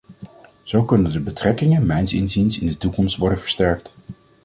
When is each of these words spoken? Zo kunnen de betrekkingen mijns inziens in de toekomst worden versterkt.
Zo 0.63 0.83
kunnen 0.85 1.11
de 1.11 1.19
betrekkingen 1.19 1.85
mijns 1.85 2.13
inziens 2.13 2.59
in 2.59 2.67
de 2.67 2.77
toekomst 2.77 3.17
worden 3.17 3.39
versterkt. 3.39 3.93